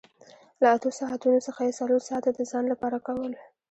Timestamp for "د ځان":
2.33-2.65